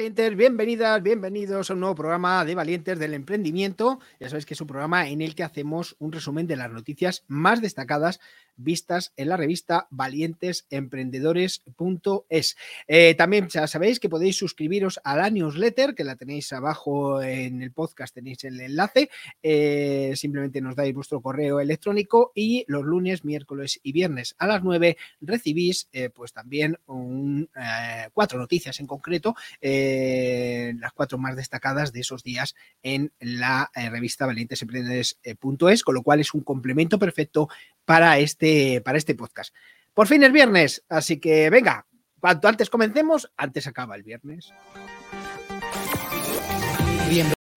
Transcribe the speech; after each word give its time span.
Valientes, 0.00 0.34
bienvenidas, 0.34 1.02
bienvenidos 1.02 1.68
a 1.68 1.74
un 1.74 1.80
nuevo 1.80 1.94
programa 1.94 2.42
de 2.46 2.54
Valientes 2.54 2.98
del 2.98 3.12
Emprendimiento. 3.12 4.00
Ya 4.18 4.30
sabéis 4.30 4.46
que 4.46 4.54
es 4.54 4.60
un 4.62 4.66
programa 4.66 5.10
en 5.10 5.20
el 5.20 5.34
que 5.34 5.42
hacemos 5.42 5.94
un 5.98 6.10
resumen 6.10 6.46
de 6.46 6.56
las 6.56 6.70
noticias 6.70 7.22
más 7.28 7.60
destacadas 7.60 8.18
vistas 8.56 9.12
en 9.16 9.28
la 9.28 9.36
revista 9.36 9.88
valientesemprendedores.es. 9.90 12.56
Eh, 12.88 13.14
también 13.14 13.48
ya 13.48 13.66
sabéis 13.66 14.00
que 14.00 14.08
podéis 14.08 14.36
suscribiros 14.36 14.98
a 15.04 15.16
la 15.16 15.28
newsletter, 15.28 15.94
que 15.94 16.04
la 16.04 16.16
tenéis 16.16 16.50
abajo 16.54 17.22
en 17.22 17.62
el 17.62 17.72
podcast, 17.72 18.14
tenéis 18.14 18.42
el 18.44 18.58
enlace. 18.60 19.10
Eh, 19.42 20.14
simplemente 20.16 20.62
nos 20.62 20.76
dais 20.76 20.94
vuestro 20.94 21.20
correo 21.20 21.60
electrónico 21.60 22.32
y 22.34 22.64
los 22.68 22.84
lunes, 22.84 23.22
miércoles 23.24 23.80
y 23.82 23.92
viernes 23.92 24.34
a 24.38 24.46
las 24.46 24.62
9 24.62 24.96
recibís 25.20 25.88
eh, 25.92 26.08
pues 26.10 26.32
también 26.32 26.78
cuatro 28.12 28.38
noticias 28.38 28.78
en 28.80 28.86
concreto 28.86 29.34
eh, 29.60 29.89
las 30.78 30.92
cuatro 30.92 31.18
más 31.18 31.36
destacadas 31.36 31.92
de 31.92 32.00
esos 32.00 32.22
días 32.22 32.54
en 32.82 33.12
la 33.20 33.70
eh, 33.74 33.90
revista 33.90 34.26
valientesemprendedores.es, 34.26 35.82
con 35.82 35.94
lo 35.94 36.02
cual 36.02 36.20
es 36.20 36.34
un 36.34 36.42
complemento 36.42 36.98
perfecto 36.98 37.48
para 37.84 38.18
este, 38.18 38.80
para 38.80 38.98
este 38.98 39.14
podcast. 39.14 39.54
Por 39.94 40.06
fin 40.06 40.22
es 40.22 40.32
viernes, 40.32 40.84
así 40.88 41.18
que 41.18 41.50
venga, 41.50 41.86
cuanto 42.20 42.48
antes 42.48 42.70
comencemos, 42.70 43.30
antes 43.36 43.66
acaba 43.66 43.96
el 43.96 44.02
viernes. 44.02 44.52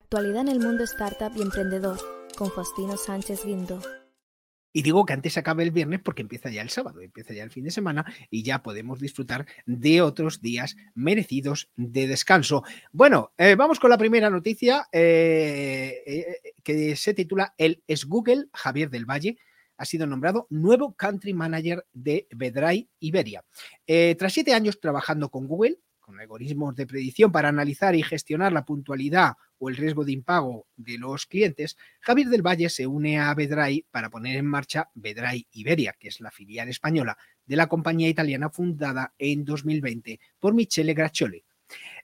Actualidad 0.01 0.41
en 0.41 0.47
el 0.49 0.59
mundo 0.59 0.83
startup 0.83 1.31
y 1.35 1.41
emprendedor 1.41 1.97
con 2.35 2.51
Faustino 2.51 2.97
Sánchez 2.97 3.45
Guindo. 3.45 3.81
Y 4.75 4.81
digo 4.81 5.05
que 5.05 5.13
antes 5.13 5.38
acabe 5.38 5.61
el 5.61 5.71
viernes 5.71 6.02
porque 6.02 6.23
empieza 6.23 6.49
ya 6.49 6.63
el 6.63 6.71
sábado, 6.71 6.99
empieza 6.99 7.33
ya 7.33 7.43
el 7.43 7.52
fin 7.52 7.63
de 7.63 7.71
semana 7.71 8.05
y 8.31 8.41
ya 8.41 8.63
podemos 8.63 8.99
disfrutar 8.99 9.45
de 9.67 10.02
otros 10.02 10.41
días 10.41 10.75
merecidos 10.95 11.69
de 11.75 12.07
descanso. 12.07 12.63
Bueno, 12.91 13.31
eh, 13.38 13.53
vamos 13.56 13.79
con 13.79 13.91
la 13.91 14.00
primera 14.00 14.31
noticia 14.31 14.88
eh, 14.91 16.01
eh, 16.07 16.53
que 16.63 16.95
se 16.95 17.13
titula 17.13 17.53
El 17.57 17.84
es 17.88 18.06
Google, 18.06 18.47
Javier 18.51 18.89
del 18.89 19.06
Valle 19.06 19.38
ha 19.78 19.85
sido 19.85 20.07
nombrado 20.07 20.47
nuevo 20.50 20.94
country 20.94 21.34
manager 21.34 21.85
de 21.94 22.28
Bedray 22.31 22.90
Iberia. 23.00 23.44
tras 24.17 24.31
siete 24.31 24.53
años 24.53 24.79
trabajando 24.79 25.29
con 25.29 25.47
Google, 25.47 25.79
con 26.00 26.19
algoritmos 26.19 26.75
de 26.75 26.85
predicción 26.85 27.31
para 27.31 27.50
analizar 27.50 27.95
y 27.95 28.03
gestionar 28.03 28.53
la 28.53 28.66
puntualidad 28.66 29.34
o 29.63 29.69
el 29.69 29.78
riesgo 29.78 30.03
de 30.03 30.12
impago 30.12 30.68
de 30.75 30.97
los 30.97 31.25
clientes, 31.25 31.78
Javier 32.01 32.28
del 32.28 32.41
Valle 32.41 32.69
se 32.69 32.85
une 32.85 33.18
a 33.18 33.34
Bedray 33.34 33.85
para 33.91 34.09
poner 34.09 34.35
en 34.35 34.46
marcha 34.46 34.90
Bedray 34.94 35.47
Iberia, 35.53 35.96
que 35.97 36.09
es 36.09 36.19
la 36.19 36.31
filial 36.31 36.68
española 36.68 37.18
de 37.46 37.56
la 37.56 37.68
compañía 37.68 38.09
italiana 38.09 38.50
fundada 38.50 39.13
en 39.18 39.46
2020 39.46 40.19
por 40.38 40.53
Michele 40.53 40.94
Graccioli. 40.94 41.46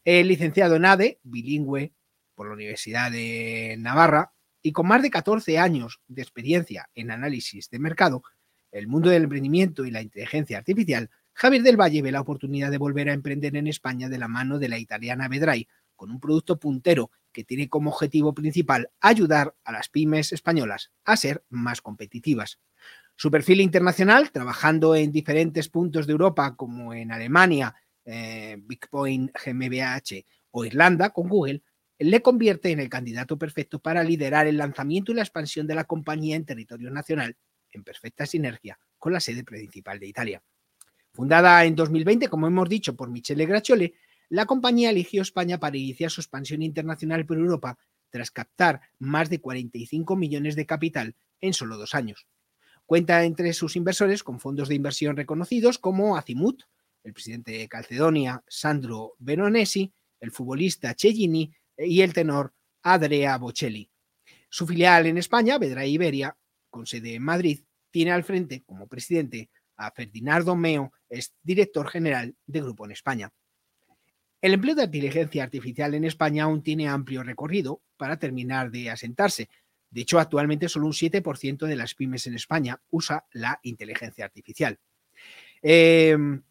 El 0.06 0.30
licenciado 0.30 0.78
en 0.78 0.86
ADE, 0.86 1.20
bilingüe 1.24 1.92
por 2.34 2.48
la 2.48 2.54
Universidad 2.54 3.12
de 3.12 3.76
Navarra 3.78 4.32
y 4.62 4.72
con 4.72 4.88
más 4.88 5.02
de 5.02 5.10
14 5.10 5.60
años 5.60 6.00
de 6.08 6.22
experiencia 6.22 6.90
en 6.96 7.12
análisis 7.12 7.70
de 7.70 7.80
mercado, 7.80 8.24
el 8.72 8.88
mundo 8.88 9.10
del 9.10 9.24
emprendimiento 9.24 9.84
y 9.84 9.92
la 9.92 10.02
inteligencia 10.02 10.60
artificial, 10.60 11.10
Javier 11.34 11.64
del 11.64 11.76
Valle 11.76 12.02
ve 12.02 12.14
la 12.14 12.22
oportunidad 12.22 12.72
de 12.72 12.78
volver 12.78 13.10
a 13.10 13.14
emprender 13.14 13.58
en 13.58 13.68
España 13.68 14.08
de 14.08 14.18
la 14.18 14.30
mano 14.30 14.60
de 14.60 14.70
la 14.70 14.80
italiana 14.80 15.28
Bedray, 15.28 15.68
con 16.00 16.12
un 16.12 16.22
producto 16.22 16.58
puntero 16.58 17.12
que 17.40 17.46
tiene 17.46 17.70
como 17.70 17.92
objetivo 17.92 18.34
principal 18.34 18.92
ayudar 19.00 19.56
a 19.64 19.72
las 19.72 19.88
pymes 19.88 20.34
españolas 20.34 20.92
a 21.06 21.16
ser 21.16 21.42
más 21.48 21.80
competitivas. 21.80 22.60
Su 23.16 23.32
perfil 23.32 23.62
internacional, 23.62 24.30
trabajando 24.32 24.94
en 24.94 25.14
diferentes 25.14 25.70
puntos 25.70 26.06
de 26.06 26.12
Europa 26.12 26.58
como 26.58 26.94
en 26.94 27.14
Alemania, 27.14 27.74
eh, 28.04 28.58
Bigpoint 28.60 29.32
GmbH 29.34 30.26
o 30.52 30.66
Irlanda 30.66 31.12
con 31.12 31.30
Google, 31.30 31.64
le 31.98 32.22
convierte 32.22 32.72
en 32.72 32.82
el 32.82 32.90
candidato 32.90 33.38
perfecto 33.38 33.80
para 33.80 34.04
liderar 34.04 34.46
el 34.46 34.58
lanzamiento 34.58 35.14
y 35.14 35.16
la 35.16 35.22
expansión 35.22 35.66
de 35.66 35.76
la 35.76 35.86
compañía 35.86 36.36
en 36.36 36.44
territorio 36.44 36.92
nacional, 36.92 37.38
en 37.72 37.86
perfecta 37.86 38.26
sinergia 38.26 38.78
con 38.98 39.14
la 39.14 39.22
sede 39.22 39.46
principal 39.46 39.98
de 39.98 40.08
Italia. 40.08 40.44
Fundada 41.14 41.64
en 41.64 41.74
2020, 41.74 42.28
como 42.28 42.48
hemos 42.48 42.68
dicho, 42.68 42.98
por 42.98 43.10
Michele 43.10 43.46
Gracciole, 43.46 43.94
la 44.30 44.46
compañía 44.46 44.92
eligió 44.92 45.22
España 45.22 45.60
para 45.60 45.78
iniciar 45.78 46.12
su 46.12 46.22
expansión 46.22 46.62
internacional 46.62 47.26
por 47.26 47.38
Europa 47.38 47.78
tras 48.10 48.32
captar 48.32 48.82
más 49.00 49.30
de 49.30 49.42
45 49.42 50.16
millones 50.16 50.56
de 50.56 50.66
capital 50.66 51.16
en 51.42 51.54
solo 51.54 51.78
dos 51.78 51.96
años. 51.96 52.28
Cuenta 52.86 53.24
entre 53.24 53.54
sus 53.54 53.76
inversores 53.76 54.24
con 54.24 54.40
fondos 54.40 54.70
de 54.70 54.76
inversión 54.76 55.16
reconocidos 55.16 55.78
como 55.78 56.18
Azimut, 56.18 56.64
el 57.04 57.14
presidente 57.14 57.52
de 57.54 57.68
Calcedonia, 57.68 58.44
Sandro 58.48 59.16
Veronesi, 59.20 59.94
el 60.20 60.32
futbolista 60.32 60.96
Cellini 60.98 61.54
y 61.78 62.02
el 62.02 62.14
tenor 62.14 62.54
Adrea 62.84 63.38
Bocelli. 63.38 63.90
Su 64.50 64.66
filial 64.66 65.06
en 65.06 65.18
España, 65.18 65.58
Vedra 65.58 65.86
Iberia, 65.86 66.36
con 66.70 66.86
sede 66.86 67.16
en 67.16 67.24
Madrid, 67.24 67.64
tiene 67.92 68.12
al 68.12 68.24
frente 68.24 68.64
como 68.64 68.88
presidente 68.88 69.50
a 69.76 69.92
Ferdinando 69.92 70.56
Meo, 70.56 70.92
es 71.08 71.34
director 71.42 71.90
general 71.90 72.36
de 72.46 72.62
Grupo 72.62 72.86
en 72.86 72.92
España. 72.92 73.32
El 74.42 74.54
empleo 74.54 74.76
de 74.76 74.84
inteligencia 74.86 75.44
artificial 75.44 75.94
en 75.94 76.06
España 76.06 76.46
aún 76.46 76.64
tiene 76.64 76.88
amplio 76.88 77.24
recorrido 77.24 77.82
para 77.98 78.18
terminar 78.18 78.72
de 78.72 78.90
asentarse. 78.90 79.50
De 79.90 80.02
hecho, 80.02 80.20
actualmente 80.20 80.70
solo 80.70 80.86
un 80.86 80.94
7% 80.94 81.66
de 81.66 81.76
las 81.76 81.94
pymes 81.94 82.26
en 82.28 82.36
España 82.36 82.82
usa 82.90 83.26
la 83.34 83.60
inteligencia 83.64 84.24
artificial. 84.24 84.80
Em, 85.62 86.42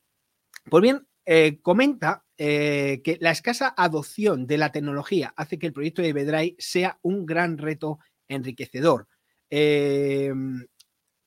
pues 0.69 0.83
bien, 0.83 1.07
eh, 1.25 1.59
comenta 1.63 2.25
eh, 2.37 3.01
que 3.03 3.17
la 3.21 3.31
escasa 3.31 3.75
adopción 3.77 4.47
de 4.47 4.59
la 4.59 4.71
tecnología 4.71 5.33
hace 5.37 5.59
que 5.59 5.67
el 5.67 5.73
proyecto 5.73 6.03
de 6.03 6.13
Bedray 6.13 6.57
sea 6.59 6.99
un 7.03 7.25
gran 7.25 7.57
reto 7.57 8.01
enriquecedor. 8.29 9.09
Em, 9.49 10.67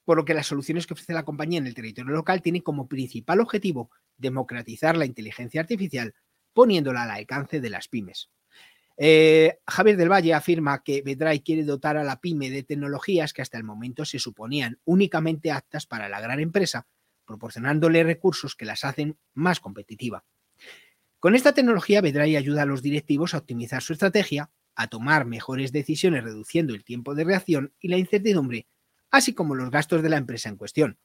por 0.06 0.18
lo 0.18 0.26
que 0.26 0.34
las 0.36 0.48
soluciones 0.48 0.86
que 0.86 0.94
ofrece 0.94 1.14
la 1.14 1.26
compañía 1.26 1.60
en 1.60 1.68
el 1.68 1.74
territorio 1.74 2.12
local 2.14 2.42
tienen 2.42 2.62
como 2.62 2.88
principal 2.88 3.40
objetivo 3.40 3.90
democratizar 4.18 4.96
la 4.96 5.06
inteligencia 5.06 5.62
artificial 5.62 6.14
poniéndola 6.54 7.04
al 7.04 7.12
alcance 7.12 7.62
de 7.62 7.70
las 7.70 7.88
pymes. 7.88 8.30
Eh, 8.98 9.60
Javier 9.68 9.98
del 9.98 10.12
Valle 10.12 10.34
afirma 10.34 10.84
que 10.84 11.02
Bedray 11.02 11.42
quiere 11.42 11.64
dotar 11.64 11.98
a 11.98 12.04
la 12.04 12.20
pyme 12.20 12.50
de 12.50 12.64
tecnologías 12.64 13.34
que 13.34 13.42
hasta 13.42 13.58
el 13.58 13.64
momento 13.64 14.06
se 14.06 14.20
suponían 14.20 14.80
únicamente 14.86 15.52
aptas 15.52 15.88
para 15.88 16.10
la 16.10 16.22
gran 16.22 16.40
empresa, 16.40 16.88
proporcionándole 17.26 18.04
recursos 18.04 18.56
que 18.56 18.66
las 18.66 18.84
hacen 18.84 19.18
más 19.34 19.60
competitiva. 19.60 20.24
Con 21.20 21.36
esta 21.36 21.54
tecnología, 21.54 22.02
Bedray 22.02 22.36
ayuda 22.36 22.64
a 22.64 22.66
los 22.66 22.82
directivos 22.82 23.34
a 23.34 23.40
optimizar 23.40 23.82
su 23.82 23.94
estrategia, 23.94 24.52
a 24.76 24.88
tomar 24.88 25.26
mejores 25.26 25.72
decisiones 25.72 26.24
reduciendo 26.24 26.74
el 26.74 26.84
tiempo 26.84 27.16
de 27.16 27.24
reacción 27.24 27.74
y 27.80 27.88
la 27.88 27.98
incertidumbre, 27.98 28.68
así 29.10 29.34
como 29.34 29.56
los 29.56 29.72
gastos 29.72 30.04
de 30.04 30.10
la 30.10 30.18
empresa 30.18 30.50
en 30.50 30.58
cuestión. 30.58 31.00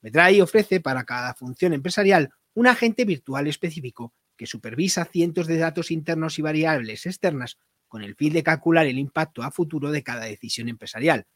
Bedray 0.00 0.40
ofrece 0.40 0.80
para 0.80 1.04
cada 1.04 1.34
función 1.34 1.72
empresarial 1.74 2.30
un 2.54 2.66
agente 2.66 3.04
virtual 3.04 3.46
específico 3.46 4.14
que 4.40 4.46
supervisa 4.46 5.04
cientos 5.04 5.46
de 5.46 5.58
datos 5.58 5.90
internos 5.90 6.38
y 6.38 6.42
variables 6.42 7.04
externas 7.04 7.58
con 7.88 8.02
el 8.02 8.14
fin 8.14 8.32
de 8.32 8.42
calcular 8.42 8.86
el 8.86 8.98
impacto 8.98 9.42
a 9.42 9.50
futuro 9.50 9.90
de 9.90 10.02
cada 10.02 10.24
decisión 10.24 10.70
empresarial. 10.70 11.26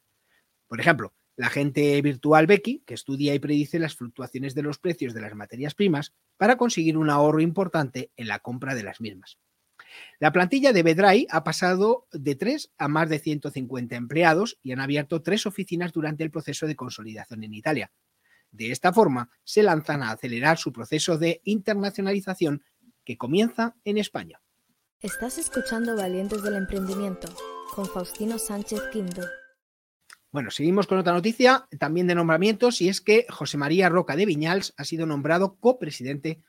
Por 0.65 0.79
ejemplo, 0.79 1.13
la 1.35 1.45
agente 1.45 2.01
virtual 2.01 2.47
Becky, 2.47 2.81
que 2.83 2.95
estudia 2.95 3.35
y 3.35 3.37
predice 3.37 3.77
las 3.77 3.95
fluctuaciones 3.95 4.55
de 4.55 4.63
los 4.63 4.79
precios 4.79 5.13
de 5.13 5.21
las 5.21 5.35
materias 5.35 5.75
primas 5.75 6.15
para 6.35 6.57
conseguir 6.57 6.97
un 6.97 7.11
ahorro 7.11 7.41
importante 7.41 8.09
en 8.15 8.27
la 8.27 8.39
compra 8.39 8.73
de 8.73 8.81
las 8.81 8.99
mismas. 8.99 9.37
La 10.17 10.31
plantilla 10.31 10.73
de 10.73 10.81
Bedray 10.81 11.27
ha 11.29 11.43
pasado 11.43 12.07
de 12.11 12.33
3 12.33 12.71
a 12.75 12.87
más 12.87 13.07
de 13.07 13.19
150 13.19 13.95
empleados 13.95 14.57
y 14.63 14.71
han 14.71 14.79
abierto 14.79 15.21
tres 15.21 15.45
oficinas 15.45 15.93
durante 15.93 16.23
el 16.23 16.31
proceso 16.31 16.65
de 16.65 16.75
consolidación 16.75 17.43
en 17.43 17.53
Italia. 17.53 17.91
De 18.49 18.71
esta 18.71 18.93
forma, 18.93 19.29
se 19.43 19.61
lanzan 19.61 20.01
a 20.01 20.11
acelerar 20.11 20.57
su 20.57 20.71
proceso 20.71 21.19
de 21.19 21.41
internacionalización 21.43 22.63
que 23.05 23.17
comienza 23.17 23.75
en 23.85 23.97
España. 23.97 24.41
Estás 24.99 25.37
escuchando 25.37 25.95
Valientes 25.95 26.41
del 26.43 26.55
Emprendimiento 26.55 27.27
con 27.73 27.85
Faustino 27.85 28.39
Sánchez 28.39 28.81
Quinto. 28.91 29.21
Bueno, 30.31 30.51
seguimos 30.51 30.87
con 30.87 30.97
otra 30.97 31.13
noticia, 31.13 31.67
también 31.79 32.07
de 32.07 32.15
nombramientos, 32.15 32.81
y 32.81 32.89
es 32.89 32.99
que 32.99 33.25
José 33.29 33.57
María 33.57 33.87
Roca 33.87 34.15
de 34.15 34.25
Viñals 34.25 34.73
ha 34.75 34.83
sido 34.83 35.05
nombrado 35.05 35.55
copresidente 35.59 36.41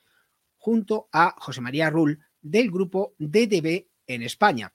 junto 0.57 1.09
a 1.13 1.37
José 1.39 1.61
María 1.61 1.91
Rull 1.91 2.19
del 2.41 2.71
grupo 2.71 3.15
DDB 3.19 3.87
en 4.07 4.23
España. 4.23 4.73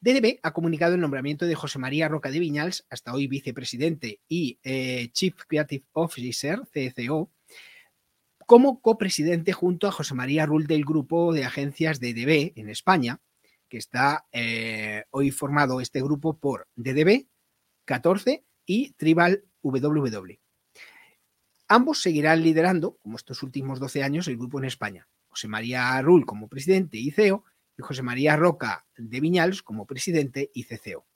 DDB 0.00 0.40
ha 0.42 0.52
comunicado 0.52 0.94
el 0.94 1.00
nombramiento 1.00 1.46
de 1.46 1.54
José 1.54 1.78
María 1.78 2.08
Roca 2.08 2.30
de 2.30 2.38
Viñals, 2.38 2.86
hasta 2.90 3.12
hoy 3.12 3.26
vicepresidente 3.26 4.20
y 4.28 4.58
eh, 4.62 5.10
Chief 5.12 5.34
Creative 5.46 5.84
Officer, 5.92 6.60
CCO, 6.72 7.30
como 8.50 8.80
copresidente 8.80 9.52
junto 9.52 9.86
a 9.86 9.92
José 9.92 10.12
María 10.12 10.44
Rull 10.44 10.66
del 10.66 10.84
grupo 10.84 11.32
de 11.32 11.44
agencias 11.44 12.00
DDB 12.00 12.52
en 12.56 12.68
España, 12.68 13.20
que 13.68 13.78
está 13.78 14.26
eh, 14.32 15.04
hoy 15.10 15.30
formado 15.30 15.80
este 15.80 16.02
grupo 16.02 16.36
por 16.36 16.66
DDB 16.74 17.28
14 17.84 18.44
y 18.66 18.90
Tribal 18.94 19.44
WW. 19.62 20.40
Ambos 21.68 22.02
seguirán 22.02 22.42
liderando, 22.42 22.96
como 22.96 23.18
estos 23.18 23.44
últimos 23.44 23.78
12 23.78 24.02
años, 24.02 24.26
el 24.26 24.36
grupo 24.36 24.58
en 24.58 24.64
España. 24.64 25.06
José 25.28 25.46
María 25.46 26.02
Rull 26.02 26.26
como 26.26 26.48
presidente 26.48 26.98
y 26.98 27.12
CEO 27.12 27.44
y 27.78 27.82
José 27.82 28.02
María 28.02 28.34
Roca 28.34 28.84
de 28.96 29.20
Viñals 29.20 29.62
como 29.62 29.86
presidente 29.86 30.50
y 30.52 30.64
CCO. 30.64 31.06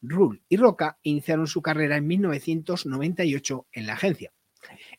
Rull 0.00 0.44
y 0.48 0.56
Roca 0.56 1.00
iniciaron 1.02 1.48
su 1.48 1.60
carrera 1.60 1.96
en 1.96 2.06
1998 2.06 3.66
en 3.72 3.86
la 3.88 3.94
agencia. 3.94 4.32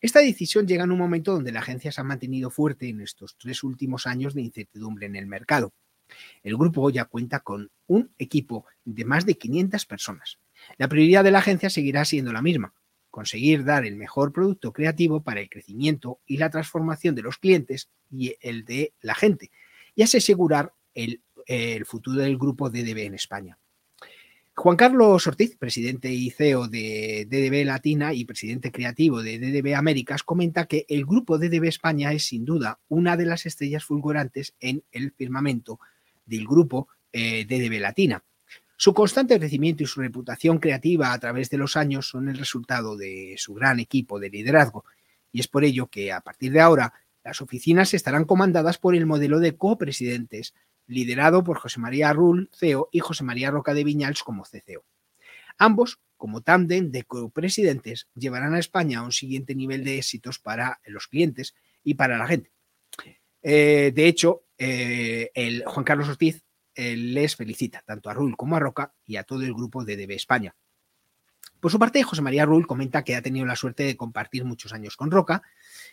Esta 0.01 0.19
decisión 0.19 0.67
llega 0.67 0.83
en 0.83 0.91
un 0.91 0.97
momento 0.97 1.33
donde 1.33 1.51
la 1.51 1.59
agencia 1.59 1.91
se 1.91 2.01
ha 2.01 2.03
mantenido 2.03 2.50
fuerte 2.50 2.89
en 2.89 3.01
estos 3.01 3.35
tres 3.38 3.63
últimos 3.63 4.07
años 4.07 4.33
de 4.33 4.41
incertidumbre 4.41 5.06
en 5.06 5.15
el 5.15 5.27
mercado. 5.27 5.73
El 6.44 6.57
grupo 6.57 6.89
ya 6.89 7.06
cuenta 7.06 7.41
con 7.41 7.71
un 7.88 8.11
equipo 8.17 8.65
de 8.83 9.06
más 9.06 9.25
de 9.25 9.38
500 9.38 9.85
personas. 9.85 10.39
La 10.77 10.88
prioridad 10.88 11.23
de 11.23 11.31
la 11.31 11.39
agencia 11.39 11.69
seguirá 11.69 12.03
siendo 12.06 12.33
la 12.33 12.41
misma, 12.41 12.73
conseguir 13.09 13.63
dar 13.63 13.85
el 13.85 13.95
mejor 13.95 14.33
producto 14.33 14.73
creativo 14.73 15.21
para 15.21 15.41
el 15.41 15.50
crecimiento 15.50 16.19
y 16.25 16.38
la 16.38 16.50
transformación 16.50 17.15
de 17.15 17.21
los 17.21 17.38
clientes 17.38 17.89
y 18.09 18.35
el 18.41 18.65
de 18.65 18.94
la 19.01 19.15
gente, 19.15 19.51
y 19.95 20.01
así 20.01 20.17
asegurar 20.17 20.73
el, 20.94 21.21
el 21.45 21.85
futuro 21.85 22.21
del 22.21 22.38
grupo 22.38 22.69
DDB 22.69 23.00
en 23.00 23.13
España. 23.13 23.58
Juan 24.61 24.75
Carlos 24.75 25.25
Ortiz, 25.25 25.56
presidente 25.56 26.11
y 26.11 26.31
CEO 26.31 26.67
de 26.67 27.25
DDB 27.29 27.65
Latina 27.65 28.13
y 28.13 28.25
presidente 28.25 28.73
creativo 28.73 29.23
de 29.23 29.39
DDB 29.39 29.73
Américas, 29.73 30.21
comenta 30.21 30.65
que 30.65 30.85
el 30.89 31.06
grupo 31.06 31.38
DDB 31.38 31.63
España 31.69 32.11
es 32.11 32.25
sin 32.25 32.44
duda 32.44 32.77
una 32.89 33.15
de 33.15 33.25
las 33.25 33.45
estrellas 33.45 33.85
fulgurantes 33.85 34.56
en 34.59 34.83
el 34.91 35.13
firmamento 35.13 35.79
del 36.25 36.45
grupo 36.45 36.89
eh, 37.13 37.45
DDB 37.45 37.79
Latina. 37.79 38.21
Su 38.75 38.94
constante 38.94 39.39
crecimiento 39.39 39.83
y 39.83 39.85
su 39.85 40.01
reputación 40.01 40.57
creativa 40.57 41.13
a 41.13 41.19
través 41.19 41.50
de 41.50 41.57
los 41.57 41.77
años 41.77 42.09
son 42.09 42.27
el 42.27 42.38
resultado 42.38 42.97
de 42.97 43.35
su 43.38 43.53
gran 43.53 43.79
equipo 43.79 44.19
de 44.19 44.29
liderazgo 44.29 44.83
y 45.31 45.39
es 45.39 45.47
por 45.47 45.63
ello 45.63 45.88
que 45.88 46.12
a 46.12 46.19
partir 46.19 46.51
de 46.51 46.59
ahora 46.59 46.91
las 47.23 47.41
oficinas 47.41 47.94
estarán 47.94 48.25
comandadas 48.25 48.77
por 48.77 48.94
el 48.94 49.05
modelo 49.05 49.39
de 49.39 49.55
copresidentes, 49.55 50.53
liderado 50.89 51.44
por 51.44 51.59
José 51.59 51.80
María 51.80 52.12
Rull, 52.12 52.50
CEO, 52.51 52.89
y 52.91 53.00
José 53.00 53.24
María 53.24 53.51
Roca 53.51 53.74
de 53.74 53.83
Viñals 53.83 54.24
como 54.24 54.44
CCO. 54.44 54.83
Ambos, 55.57 56.00
como 56.18 56.41
tándem 56.41 56.91
de 56.91 57.03
copresidentes, 57.03 58.09
llevarán 58.15 58.56
a 58.56 58.59
España 58.59 59.00
a 59.00 59.03
un 59.03 59.12
siguiente 59.12 59.56
nivel 59.56 59.83
de 59.83 60.00
éxitos 60.00 60.39
para 60.39 60.81
los 60.86 61.07
clientes 61.07 61.53
y 61.83 61.94
para 61.94 62.18
la 62.18 62.27
gente. 62.27 62.51
Eh, 63.41 63.91
de 63.94 64.07
hecho, 64.07 64.45
eh, 64.57 65.31
el 65.33 65.63
Juan 65.65 65.86
Carlos 65.86 66.09
Ortiz 66.09 66.44
les 66.75 67.36
felicita 67.36 67.83
tanto 67.86 68.09
a 68.09 68.13
Rull 68.13 68.38
como 68.38 68.56
a 68.56 68.59
Roca 68.59 68.94
y 69.06 69.18
a 69.18 69.24
todo 69.24 69.41
el 69.41 69.53
grupo 69.53 69.83
de 69.83 69.97
DB 69.97 70.12
España. 70.13 70.56
Por 71.59 71.71
su 71.71 71.77
parte, 71.77 72.03
José 72.03 72.21
María 72.21 72.45
Rull 72.45 72.68
comenta 72.68 73.03
que 73.03 73.18
ha 73.18 73.21
tenido 73.21 73.45
la 73.45 73.57
suerte 73.57 73.83
de 73.83 73.97
compartir 73.97 74.45
muchos 74.45 74.71
años 74.71 74.95
con 74.95 75.12
Roca 75.12 75.41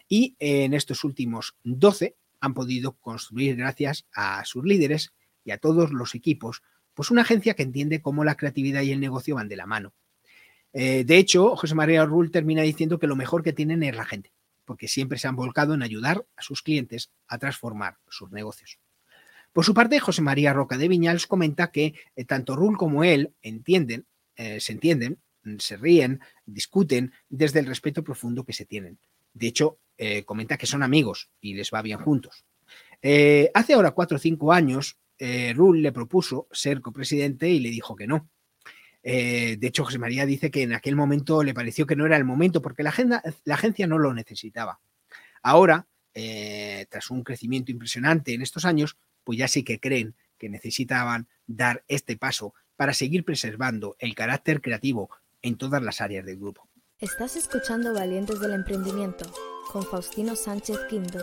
y 0.08 0.36
en 0.38 0.74
estos 0.74 1.02
últimos 1.02 1.56
12 1.64 2.16
han 2.40 2.54
podido 2.54 2.92
construir, 2.92 3.56
gracias 3.56 4.06
a 4.12 4.44
sus 4.44 4.64
líderes 4.64 5.12
y 5.44 5.50
a 5.50 5.58
todos 5.58 5.92
los 5.92 6.14
equipos, 6.14 6.62
pues 6.94 7.10
una 7.10 7.22
agencia 7.22 7.54
que 7.54 7.62
entiende 7.62 8.00
cómo 8.00 8.24
la 8.24 8.36
creatividad 8.36 8.82
y 8.82 8.92
el 8.92 9.00
negocio 9.00 9.34
van 9.34 9.48
de 9.48 9.56
la 9.56 9.66
mano. 9.66 9.94
Eh, 10.72 11.04
de 11.04 11.16
hecho, 11.18 11.56
José 11.56 11.74
María 11.74 12.04
Rull 12.04 12.30
termina 12.30 12.62
diciendo 12.62 12.98
que 12.98 13.06
lo 13.06 13.16
mejor 13.16 13.42
que 13.42 13.52
tienen 13.52 13.82
es 13.82 13.96
la 13.96 14.04
gente, 14.04 14.32
porque 14.64 14.88
siempre 14.88 15.18
se 15.18 15.28
han 15.28 15.36
volcado 15.36 15.74
en 15.74 15.82
ayudar 15.82 16.26
a 16.36 16.42
sus 16.42 16.62
clientes 16.62 17.10
a 17.28 17.38
transformar 17.38 17.98
sus 18.08 18.30
negocios. 18.30 18.78
Por 19.52 19.64
su 19.64 19.72
parte, 19.72 20.00
José 20.00 20.20
María 20.20 20.52
Roca 20.52 20.76
de 20.76 20.88
Viñals 20.88 21.26
comenta 21.26 21.70
que 21.70 21.94
eh, 22.14 22.24
tanto 22.24 22.56
Rull 22.56 22.76
como 22.76 23.04
él 23.04 23.32
entienden, 23.40 24.06
eh, 24.36 24.60
se 24.60 24.72
entienden, 24.72 25.18
se 25.58 25.76
ríen, 25.76 26.20
discuten 26.44 27.12
desde 27.28 27.60
el 27.60 27.66
respeto 27.66 28.04
profundo 28.04 28.44
que 28.44 28.52
se 28.52 28.66
tienen. 28.66 28.98
De 29.36 29.48
hecho, 29.48 29.78
eh, 29.98 30.24
comenta 30.24 30.56
que 30.56 30.66
son 30.66 30.82
amigos 30.82 31.30
y 31.40 31.54
les 31.54 31.70
va 31.72 31.82
bien 31.82 31.98
juntos. 31.98 32.44
hace 33.54 33.74
ahora 33.74 33.90
cuatro 33.92 34.16
o 34.16 34.20
cinco 34.20 34.52
años, 34.52 34.96
Rull 35.18 35.82
le 35.82 35.92
propuso 35.92 36.48
ser 36.50 36.80
copresidente 36.80 37.48
y 37.48 37.60
le 37.60 37.70
dijo 37.70 37.94
que 37.94 38.06
no. 38.06 38.28
de 39.02 39.58
hecho, 39.62 39.84
José 39.84 39.98
María 39.98 40.26
dice 40.26 40.50
que 40.50 40.62
en 40.62 40.72
aquel 40.72 40.96
momento 40.96 41.42
le 41.42 41.54
pareció 41.54 41.86
que 41.86 41.96
no 41.96 42.06
era 42.06 42.16
el 42.16 42.24
momento 42.24 42.60
porque 42.60 42.82
la, 42.82 42.90
agenda, 42.90 43.22
la 43.44 43.54
agencia 43.54 43.86
no 43.86 43.98
lo 43.98 44.12
necesitaba. 44.12 44.80
Ahora, 45.42 45.86
tras 46.90 47.10
un 47.10 47.22
crecimiento 47.22 47.70
impresionante 47.70 48.34
en 48.34 48.42
estos 48.42 48.64
años, 48.64 48.96
pues 49.22 49.38
ya 49.38 49.48
sí 49.48 49.62
que 49.62 49.78
creen 49.78 50.14
que 50.38 50.48
necesitaban 50.48 51.28
dar 51.46 51.84
este 51.88 52.16
paso 52.16 52.54
para 52.76 52.92
seguir 52.92 53.24
preservando 53.24 53.96
el 53.98 54.14
carácter 54.14 54.60
creativo 54.60 55.10
en 55.42 55.56
todas 55.56 55.82
las 55.82 56.00
áreas 56.00 56.24
del 56.24 56.38
grupo. 56.38 56.65
Estás 56.98 57.36
escuchando 57.36 57.92
Valientes 57.92 58.40
del 58.40 58.54
Emprendimiento 58.54 59.30
con 59.70 59.84
Faustino 59.84 60.34
Sánchez 60.34 60.78
Quinto. 60.88 61.18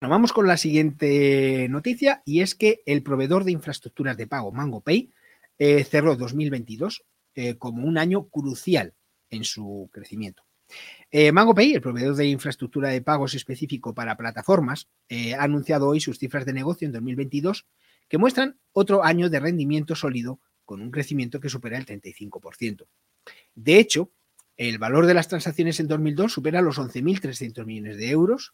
Bueno, 0.00 0.10
vamos 0.10 0.32
con 0.32 0.48
la 0.48 0.56
siguiente 0.56 1.68
noticia 1.70 2.22
y 2.24 2.40
es 2.40 2.56
que 2.56 2.82
el 2.86 3.04
proveedor 3.04 3.44
de 3.44 3.52
infraestructuras 3.52 4.16
de 4.16 4.26
pago 4.26 4.50
MangoPay 4.50 5.12
eh, 5.58 5.84
cerró 5.84 6.16
2022 6.16 7.04
eh, 7.36 7.56
como 7.56 7.86
un 7.86 7.98
año 7.98 8.28
crucial 8.30 8.94
en 9.30 9.44
su 9.44 9.88
crecimiento. 9.92 10.42
Eh, 11.12 11.30
MangoPay, 11.30 11.74
el 11.74 11.80
proveedor 11.80 12.16
de 12.16 12.26
infraestructura 12.26 12.88
de 12.88 13.00
pagos 13.00 13.34
específico 13.34 13.94
para 13.94 14.16
plataformas, 14.16 14.88
eh, 15.08 15.34
ha 15.34 15.44
anunciado 15.44 15.86
hoy 15.86 16.00
sus 16.00 16.18
cifras 16.18 16.44
de 16.44 16.52
negocio 16.52 16.86
en 16.86 16.92
2022 16.92 17.64
que 18.08 18.18
muestran 18.18 18.58
otro 18.72 19.04
año 19.04 19.30
de 19.30 19.38
rendimiento 19.38 19.94
sólido 19.94 20.40
con 20.64 20.82
un 20.82 20.90
crecimiento 20.90 21.38
que 21.38 21.48
supera 21.48 21.78
el 21.78 21.86
35%. 21.86 22.88
De 23.54 23.78
hecho, 23.78 24.10
el 24.68 24.76
valor 24.76 25.06
de 25.06 25.14
las 25.14 25.26
transacciones 25.26 25.80
en 25.80 25.88
2002 25.88 26.32
supera 26.32 26.60
los 26.60 26.78
11.300 26.78 27.64
millones 27.64 27.96
de 27.96 28.10
euros. 28.10 28.52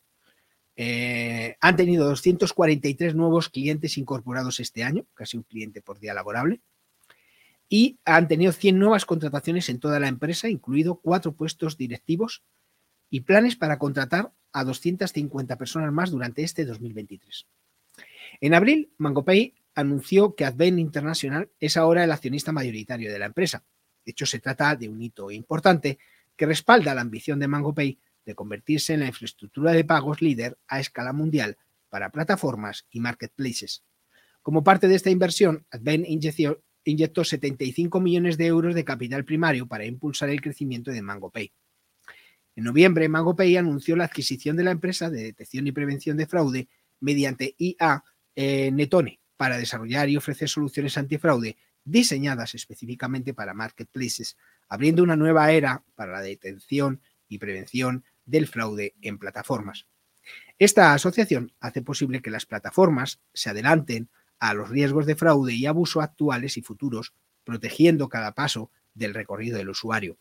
Eh, 0.77 1.57
han 1.61 1.75
tenido 1.75 2.07
243 2.07 3.17
nuevos 3.17 3.49
clientes 3.49 3.99
incorporados 3.99 4.61
este 4.61 4.85
año, 4.85 5.05
casi 5.15 5.37
un 5.37 5.43
cliente 5.43 5.83
por 5.83 5.99
día 5.99 6.15
laborable 6.15 6.61
y 7.69 7.99
han 8.05 8.29
tenido 8.29 8.53
100 8.53 8.79
nuevas 8.79 9.05
contrataciones 9.05 9.69
en 9.69 9.81
toda 9.81 9.99
la 9.99 10.07
empresa, 10.07 10.49
incluido 10.49 11.01
cuatro 11.01 11.33
puestos 11.33 11.77
directivos 11.77 12.45
y 13.11 13.23
planes 13.23 13.57
para 13.57 13.81
contratar 13.81 14.33
a 14.53 14.63
250 14.63 15.59
personas 15.59 15.93
más 15.93 16.13
durante 16.13 16.45
este 16.45 16.65
2023. 16.65 17.49
En 18.41 18.55
abril, 18.55 18.93
MangoPay 18.99 19.55
anunció 19.75 20.37
que 20.37 20.45
Advent 20.45 20.79
International 20.79 21.51
es 21.59 21.77
ahora 21.77 22.05
el 22.05 22.13
accionista 22.13 22.53
mayoritario 22.53 23.13
de 23.13 23.19
la 23.19 23.27
empresa. 23.27 23.65
De 24.07 24.13
hecho, 24.13 24.25
se 24.25 24.39
trata 24.39 24.77
de 24.77 24.89
un 24.89 25.03
hito 25.03 25.33
importante 25.33 25.99
que 26.37 26.47
respalda 26.47 26.95
la 26.95 27.01
ambición 27.01 27.41
de 27.41 27.49
MangoPay 27.49 27.99
de 28.25 28.35
convertirse 28.37 28.95
en 28.95 29.01
la 29.01 29.09
infraestructura 29.09 29.73
de 29.73 29.85
pagos 29.85 30.23
líder 30.23 30.57
a 30.69 30.79
escala 30.79 31.13
mundial 31.13 31.59
para 31.91 32.11
plataformas 32.11 32.87
y 32.91 33.01
marketplaces. 33.01 33.83
Como 34.43 34.63
parte 34.63 34.87
de 34.87 34.95
esta 34.95 35.11
inversión, 35.11 35.67
Advent 35.71 36.07
inyectó 36.85 37.25
75 37.25 38.01
millones 38.01 38.39
de 38.39 38.47
euros 38.47 38.77
de 38.77 38.85
capital 38.85 39.25
primario 39.25 39.67
para 39.67 39.85
impulsar 39.85 40.29
el 40.29 40.41
crecimiento 40.41 40.93
de 40.93 41.03
MangoPay. 41.03 41.53
En 42.55 42.65
noviembre, 42.65 43.09
MangoPay 43.09 43.57
anunció 43.57 43.97
la 43.97 44.05
adquisición 44.05 44.57
de 44.57 44.65
la 44.65 44.71
empresa 44.71 45.11
de 45.11 45.25
detección 45.25 45.67
y 45.67 45.73
prevención 45.73 46.17
de 46.17 46.27
fraude 46.27 46.69
mediante 47.01 47.57
IA 47.59 48.05
eh, 48.37 48.71
Netone 48.71 49.19
para 49.37 49.59
desarrollar 49.59 50.09
y 50.09 50.17
ofrecer 50.17 50.49
soluciones 50.49 50.97
antifraude 50.97 51.57
diseñadas 51.87 52.55
específicamente 52.55 53.33
para 53.33 53.55
marketplaces 53.55 54.37
abriendo 54.69 55.02
una 55.02 55.16
nueva 55.16 55.50
era 55.52 55.85
para 55.95 56.12
la 56.12 56.21
detención 56.21 57.00
y 57.28 57.38
prevención 57.38 58.05
del 58.25 58.47
fraude 58.47 58.95
en 59.00 59.19
plataformas. 59.19 59.87
Esta 60.59 60.93
asociación 60.93 61.52
hace 61.61 61.83
posible 61.83 62.21
que 62.21 62.31
las 62.31 62.47
plataformas 62.47 63.21
se 63.33 63.50
adelanten 63.50 64.11
a 64.38 64.52
los 64.52 64.69
riesgos 64.69 65.07
de 65.07 65.16
fraude 65.16 65.55
y 65.55 65.66
abuso 65.66 66.00
actuales 66.00 66.57
y 66.57 66.62
futuros, 66.62 67.14
protegiendo 67.45 68.09
cada 68.09 68.33
paso 68.33 68.71
del 68.95 69.14
recorrido 69.14 69.57
del 69.57 69.69
usuario. 69.69 70.19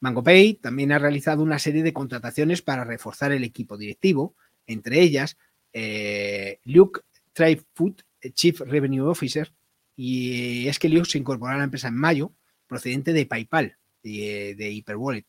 MangoPay 0.00 0.54
también 0.54 0.92
ha 0.92 0.98
realizado 0.98 1.42
una 1.42 1.58
serie 1.58 1.82
de 1.82 1.92
contrataciones 1.92 2.62
para 2.62 2.84
reforzar 2.84 3.32
el 3.32 3.44
equipo 3.44 3.76
directivo, 3.76 4.34
entre 4.66 5.00
ellas 5.00 5.36
eh, 5.72 6.60
Luke 6.64 7.00
Trifut, 7.32 8.02
Chief 8.34 8.60
Revenue 8.60 9.08
Officer, 9.08 9.52
y 9.96 10.68
es 10.68 10.78
que 10.78 10.88
Luke 10.88 11.08
se 11.08 11.18
incorporó 11.18 11.52
a 11.52 11.58
la 11.58 11.64
empresa 11.64 11.88
en 11.88 11.96
mayo, 11.96 12.32
procedente 12.66 13.12
de 13.12 13.26
PayPal, 13.26 13.76
de, 14.02 14.54
de 14.56 14.70
Hyperwallet, 14.72 15.26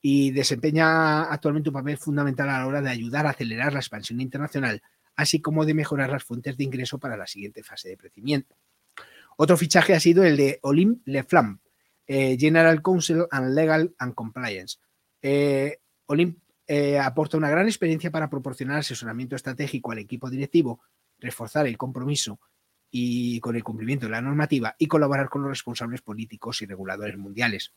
y 0.00 0.30
desempeña 0.30 1.24
actualmente 1.24 1.70
un 1.70 1.74
papel 1.74 1.98
fundamental 1.98 2.48
a 2.48 2.60
la 2.60 2.66
hora 2.66 2.80
de 2.80 2.90
ayudar 2.90 3.26
a 3.26 3.30
acelerar 3.30 3.72
la 3.72 3.80
expansión 3.80 4.20
internacional, 4.20 4.82
así 5.16 5.40
como 5.40 5.64
de 5.64 5.74
mejorar 5.74 6.10
las 6.10 6.24
fuentes 6.24 6.56
de 6.56 6.64
ingreso 6.64 6.98
para 6.98 7.16
la 7.16 7.26
siguiente 7.26 7.62
fase 7.62 7.88
de 7.88 7.96
crecimiento. 7.96 8.56
Otro 9.36 9.56
fichaje 9.56 9.94
ha 9.94 10.00
sido 10.00 10.24
el 10.24 10.36
de 10.36 10.58
Olim 10.62 11.00
Leflam, 11.04 11.60
eh, 12.06 12.36
General 12.38 12.80
Counsel 12.82 13.26
and 13.30 13.54
Legal 13.54 13.94
and 13.98 14.14
Compliance. 14.14 14.78
Eh, 15.20 15.78
Olim 16.06 16.40
eh, 16.66 16.98
aporta 16.98 17.36
una 17.36 17.50
gran 17.50 17.66
experiencia 17.66 18.10
para 18.10 18.30
proporcionar 18.30 18.78
asesoramiento 18.78 19.36
estratégico 19.36 19.92
al 19.92 19.98
equipo 19.98 20.30
directivo, 20.30 20.80
reforzar 21.18 21.66
el 21.66 21.76
compromiso 21.76 22.40
y 22.90 23.40
con 23.40 23.56
el 23.56 23.64
cumplimiento 23.64 24.06
de 24.06 24.12
la 24.12 24.22
normativa 24.22 24.74
y 24.78 24.86
colaborar 24.86 25.28
con 25.28 25.42
los 25.42 25.50
responsables 25.50 26.02
políticos 26.02 26.62
y 26.62 26.66
reguladores 26.66 27.18
mundiales. 27.18 27.74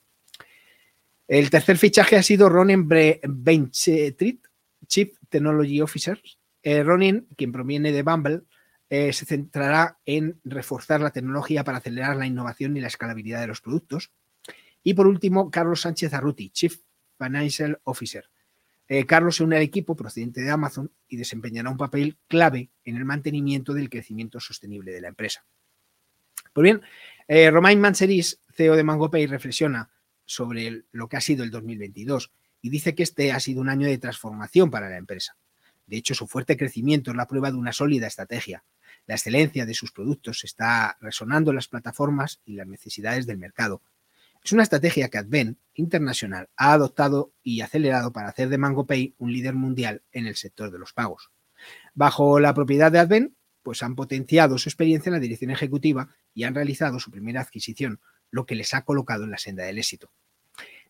El 1.27 1.50
tercer 1.50 1.77
fichaje 1.77 2.18
ha 2.18 2.24
sido 2.24 2.50
Ronen 2.50 2.88
Benchitrit, 2.88 4.48
Chief 4.88 5.15
Technology 5.30 5.82
Officer. 5.82 6.22
Eh, 6.63 6.84
Ronin, 6.84 7.27
quien 7.38 7.51
proviene 7.51 7.91
de 7.91 8.03
Bumble, 8.03 8.41
eh, 8.89 9.13
se 9.13 9.25
centrará 9.25 10.00
en 10.06 10.41
reforzar 10.44 11.00
la 11.00 11.12
tecnología 11.12 11.63
para 11.63 11.77
acelerar 11.77 12.18
la 12.18 12.27
innovación 12.27 12.75
y 12.75 12.82
la 12.82 12.88
escalabilidad 12.88 13.39
de 13.39 13.48
los 13.48 13.62
productos. 13.62 14.12
Y 14.84 14.94
por 14.94 15.08
último, 15.08 15.50
Carlos 15.50 15.82
Sánchez 15.82 16.13
Arruti, 16.13 16.50
Chief 16.50 16.75
Financial 17.18 17.80
Officer. 17.84 18.30
Eh, 18.93 19.05
Carlos 19.05 19.38
se 19.38 19.45
une 19.45 19.55
al 19.55 19.62
equipo 19.62 19.95
procedente 19.95 20.41
de 20.41 20.50
Amazon 20.50 20.91
y 21.07 21.15
desempeñará 21.15 21.69
un 21.69 21.77
papel 21.77 22.17
clave 22.27 22.71
en 22.83 22.98
el 22.98 23.05
mantenimiento 23.05 23.74
del 23.74 23.89
crecimiento 23.89 24.41
sostenible 24.41 24.91
de 24.91 25.00
la 25.00 25.07
empresa. 25.07 25.45
Pues 26.51 26.63
bien, 26.63 26.81
Romain 27.53 27.79
Manseris, 27.79 28.41
CEO 28.53 28.75
de 28.75 28.83
MangoPay, 28.83 29.27
reflexiona 29.27 29.89
sobre 30.25 30.83
lo 30.91 31.07
que 31.07 31.15
ha 31.15 31.21
sido 31.21 31.45
el 31.45 31.51
2022 31.51 32.33
y 32.62 32.69
dice 32.69 32.93
que 32.93 33.03
este 33.03 33.31
ha 33.31 33.39
sido 33.39 33.62
un 33.62 33.69
año 33.69 33.88
de 33.88 33.98
transformación 33.98 34.69
para 34.69 34.89
la 34.89 34.98
empresa. 34.98 35.38
De 35.86 35.95
hecho, 35.95 36.13
su 36.13 36.27
fuerte 36.27 36.57
crecimiento 36.57 37.12
es 37.12 37.17
la 37.17 37.27
prueba 37.27 37.50
de 37.50 37.57
una 37.57 37.71
sólida 37.71 38.07
estrategia. 38.07 38.65
La 39.07 39.15
excelencia 39.15 39.65
de 39.65 39.74
sus 39.74 39.93
productos 39.93 40.43
está 40.43 40.98
resonando 41.00 41.51
en 41.51 41.55
las 41.55 41.69
plataformas 41.69 42.41
y 42.43 42.55
las 42.55 42.67
necesidades 42.67 43.25
del 43.25 43.38
mercado. 43.38 43.81
Es 44.43 44.51
una 44.53 44.63
estrategia 44.63 45.10
que 45.10 45.19
Advent 45.19 45.60
Internacional 45.75 46.50
ha 46.55 46.74
adoptado 46.74 47.31
y 47.43 47.62
acelerado 47.62 48.12
para 48.12 48.29
hacer 48.29 48.50
de 48.50 48.57
MangoPay 48.57 49.13
un 49.19 49.31
líder 49.31 49.53
mundial 49.53 50.01
en 50.12 50.25
el 50.25 50.36
sector 50.36 50.71
de 50.71 50.79
los 50.79 50.93
pagos. 50.93 51.31
Bajo 51.93 52.39
la 52.39 52.53
propiedad 52.55 52.91
de 52.91 53.00
Advent, 53.00 53.36
pues 53.62 53.83
han 53.83 53.95
potenciado 53.95 54.57
su 54.57 54.67
experiencia 54.67 55.10
en 55.12 55.13
la 55.13 55.19
dirección 55.19 55.51
ejecutiva 55.51 56.10
y 56.33 56.43
han 56.43 56.55
realizado 56.55 57.00
su 57.00 57.12
primera 57.12 57.41
adquisición, 57.41 58.01
lo 58.31 58.48
que 58.48 58.55
les 58.55 58.74
ha 58.74 58.83
colocado 58.83 59.25
en 59.25 59.31
la 59.31 59.38
senda 59.38 59.63
del 59.63 59.77
éxito. 59.77 60.12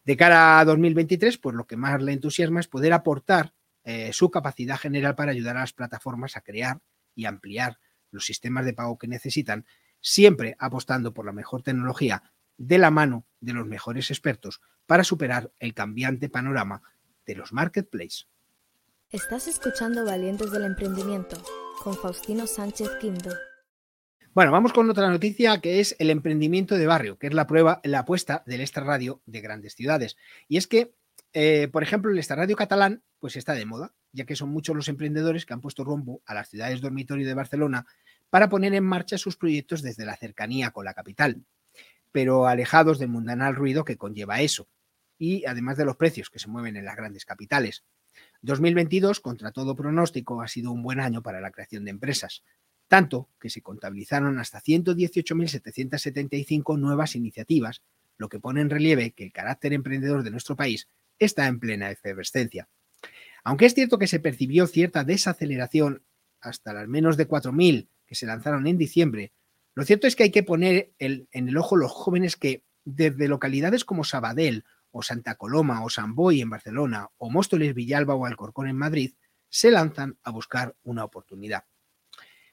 De 0.05 0.15
cara 0.15 0.59
a 0.59 0.65
2023, 0.65 1.37
pues 1.37 1.53
lo 1.53 1.67
que 1.67 1.75
más 1.75 2.01
le 2.01 2.13
entusiasma 2.13 2.61
es 2.61 2.69
poder 2.69 2.93
aportar 2.93 3.53
eh, 3.83 4.13
su 4.13 4.31
capacidad 4.31 4.77
general 4.77 5.15
para 5.15 5.31
ayudar 5.31 5.57
a 5.57 5.61
las 5.61 5.73
plataformas 5.73 6.37
a 6.37 6.41
crear 6.41 6.79
y 7.15 7.25
ampliar 7.25 7.79
los 8.11 8.25
sistemas 8.25 8.63
de 8.63 8.73
pago 8.73 8.97
que 8.97 9.07
necesitan, 9.07 9.65
siempre 9.99 10.55
apostando 10.57 11.13
por 11.13 11.25
la 11.25 11.33
mejor 11.33 11.63
tecnología 11.63 12.23
de 12.61 12.77
la 12.77 12.91
mano 12.91 13.25
de 13.39 13.53
los 13.53 13.65
mejores 13.65 14.11
expertos 14.11 14.61
para 14.85 15.03
superar 15.03 15.51
el 15.59 15.73
cambiante 15.73 16.29
panorama 16.29 16.83
de 17.25 17.35
los 17.35 17.53
marketplaces. 17.53 18.27
Estás 19.09 19.47
escuchando 19.47 20.05
Valientes 20.05 20.51
del 20.51 20.65
Emprendimiento 20.65 21.41
con 21.83 21.95
Faustino 21.95 22.45
Sánchez 22.45 22.89
Quinto. 22.99 23.31
Bueno, 24.33 24.51
vamos 24.51 24.73
con 24.73 24.89
otra 24.89 25.09
noticia 25.09 25.59
que 25.59 25.79
es 25.79 25.95
el 25.99 26.11
emprendimiento 26.11 26.77
de 26.77 26.85
barrio, 26.85 27.17
que 27.17 27.27
es 27.27 27.33
la 27.33 27.47
prueba, 27.47 27.81
la 27.83 27.99
apuesta 27.99 28.43
del 28.45 28.61
Extra 28.61 28.83
Radio 28.83 29.21
de 29.25 29.41
grandes 29.41 29.75
ciudades. 29.75 30.15
Y 30.47 30.57
es 30.57 30.67
que, 30.67 30.93
eh, 31.33 31.67
por 31.67 31.83
ejemplo, 31.83 32.11
el 32.11 32.17
Extra 32.19 32.37
Radio 32.37 32.55
catalán, 32.55 33.03
pues 33.19 33.35
está 33.35 33.53
de 33.53 33.65
moda, 33.65 33.93
ya 34.13 34.25
que 34.25 34.35
son 34.35 34.49
muchos 34.49 34.75
los 34.75 34.87
emprendedores 34.87 35.45
que 35.45 35.53
han 35.53 35.61
puesto 35.61 35.83
rumbo 35.83 36.21
a 36.25 36.35
las 36.35 36.49
ciudades 36.49 36.79
dormitorio 36.79 37.27
de 37.27 37.33
Barcelona 37.33 37.87
para 38.29 38.49
poner 38.49 38.73
en 38.75 38.85
marcha 38.85 39.17
sus 39.17 39.35
proyectos 39.35 39.81
desde 39.81 40.05
la 40.05 40.15
cercanía 40.15 40.71
con 40.71 40.85
la 40.85 40.93
capital, 40.93 41.43
pero 42.11 42.47
alejados 42.47 42.99
del 42.99 43.09
mundanal 43.09 43.55
ruido 43.55 43.85
que 43.85 43.97
conlleva 43.97 44.41
eso, 44.41 44.67
y 45.17 45.45
además 45.45 45.77
de 45.77 45.85
los 45.85 45.97
precios 45.97 46.29
que 46.29 46.37
se 46.39 46.47
mueven 46.47 46.77
en 46.77 46.85
las 46.85 46.95
grandes 46.95 47.25
capitales. 47.25 47.83
2022, 48.41 49.19
contra 49.19 49.51
todo 49.51 49.75
pronóstico, 49.75 50.41
ha 50.41 50.47
sido 50.47 50.71
un 50.71 50.81
buen 50.81 50.99
año 50.99 51.21
para 51.21 51.41
la 51.41 51.51
creación 51.51 51.85
de 51.85 51.91
empresas, 51.91 52.43
tanto 52.87 53.29
que 53.39 53.49
se 53.49 53.61
contabilizaron 53.61 54.39
hasta 54.39 54.61
118.775 54.61 56.77
nuevas 56.77 57.15
iniciativas, 57.15 57.81
lo 58.17 58.29
que 58.29 58.39
pone 58.39 58.61
en 58.61 58.69
relieve 58.69 59.11
que 59.11 59.23
el 59.23 59.31
carácter 59.31 59.73
emprendedor 59.73 60.23
de 60.23 60.31
nuestro 60.31 60.55
país 60.55 60.87
está 61.19 61.47
en 61.47 61.59
plena 61.59 61.91
efervescencia. 61.91 62.67
Aunque 63.43 63.65
es 63.65 63.73
cierto 63.73 63.97
que 63.97 64.07
se 64.07 64.19
percibió 64.19 64.67
cierta 64.67 65.03
desaceleración 65.03 66.03
hasta 66.41 66.73
las 66.73 66.87
menos 66.87 67.17
de 67.17 67.27
4.000 67.27 67.87
que 68.05 68.15
se 68.15 68.25
lanzaron 68.25 68.67
en 68.67 68.77
diciembre, 68.77 69.31
lo 69.73 69.83
cierto 69.85 70.07
es 70.07 70.15
que 70.15 70.23
hay 70.23 70.31
que 70.31 70.43
poner 70.43 70.93
en 70.99 71.27
el 71.31 71.57
ojo 71.57 71.75
los 71.75 71.91
jóvenes 71.91 72.35
que 72.35 72.63
desde 72.83 73.27
localidades 73.27 73.85
como 73.85 74.03
Sabadell 74.03 74.65
o 74.91 75.01
Santa 75.03 75.35
Coloma 75.35 75.83
o 75.83 75.89
San 75.89 76.15
Boy 76.15 76.41
en 76.41 76.49
Barcelona 76.49 77.09
o 77.17 77.29
Móstoles, 77.29 77.73
Villalba 77.73 78.15
o 78.15 78.25
Alcorcón 78.25 78.67
en 78.67 78.75
Madrid 78.75 79.13
se 79.49 79.71
lanzan 79.71 80.17
a 80.23 80.31
buscar 80.31 80.75
una 80.83 81.03
oportunidad. 81.03 81.65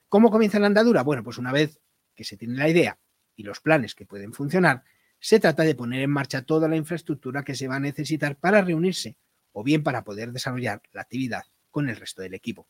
¿Cómo 0.09 0.31
comienza 0.31 0.59
la 0.59 0.67
andadura? 0.67 1.03
Bueno, 1.03 1.23
pues 1.23 1.39
una 1.39 1.53
vez 1.53 1.81
que 2.15 2.25
se 2.25 2.37
tiene 2.37 2.57
la 2.57 2.69
idea 2.69 2.99
y 3.37 3.43
los 3.43 3.61
planes 3.61 3.95
que 3.95 4.07
pueden 4.07 4.33
funcionar, 4.33 4.85
se 5.21 5.41
trata 5.41 5.63
de 5.65 5.75
poner 5.75 6.03
en 6.03 6.11
marcha 6.11 6.43
toda 6.43 6.69
la 6.69 6.77
infraestructura 6.77 7.43
que 7.43 7.55
se 7.55 7.69
va 7.69 7.77
a 7.77 7.81
necesitar 7.81 8.37
para 8.37 8.63
reunirse 8.63 9.17
o 9.53 9.65
bien 9.65 9.83
para 9.83 10.05
poder 10.05 10.33
desarrollar 10.33 10.83
la 10.93 11.03
actividad 11.03 11.45
con 11.71 11.89
el 11.89 11.97
resto 11.97 12.23
del 12.23 12.35
equipo. 12.35 12.69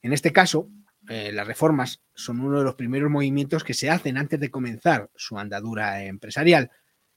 En 0.00 0.12
este 0.12 0.32
caso, 0.32 0.70
eh, 1.08 1.32
las 1.32 1.46
reformas 1.46 2.02
son 2.14 2.40
uno 2.40 2.58
de 2.58 2.64
los 2.64 2.74
primeros 2.74 3.10
movimientos 3.10 3.64
que 3.64 3.74
se 3.74 3.88
hacen 3.88 4.18
antes 4.18 4.38
de 4.38 4.50
comenzar 4.50 5.10
su 5.14 5.38
andadura 5.38 6.04
empresarial 6.04 6.70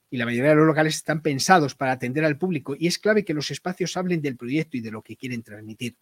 y 0.08 0.16
la 0.16 0.24
mayoría 0.24 0.50
de 0.50 0.56
los 0.56 0.66
locales 0.66 0.96
están 0.96 1.22
pensados 1.22 1.74
para 1.74 1.92
atender 1.92 2.24
al 2.24 2.38
público 2.38 2.74
y 2.78 2.86
es 2.86 2.98
clave 2.98 3.24
que 3.24 3.34
los 3.34 3.50
espacios 3.50 3.96
hablen 3.96 4.22
del 4.22 4.36
proyecto 4.36 4.76
y 4.76 4.80
de 4.80 4.90
lo 4.90 5.02
que 5.02 5.16
quieren 5.16 5.42
transmitir. 5.42 5.96